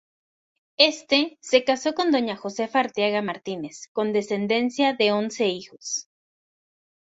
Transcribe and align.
Éste 0.79 1.37
se 1.41 1.63
casó 1.63 1.93
con 1.93 2.11
doña 2.11 2.35
Josefa 2.35 2.79
Arteaga 2.79 3.21
Martínez, 3.21 3.87
con 3.93 4.13
descendencia 4.13 4.93
de 4.95 5.11
once 5.11 5.45
hijos. 5.45 6.07